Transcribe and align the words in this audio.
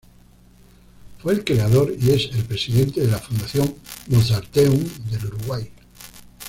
Fue 1.21 1.31
el 1.31 1.43
creador 1.43 1.91
y 1.95 2.09
es 2.09 2.31
el 2.33 2.43
presidente 2.45 3.01
de 3.01 3.07
la 3.11 3.19
Fundación 3.19 3.75
Mozarteum 4.07 4.79
del 5.11 5.25
Uruguay. 5.27 5.71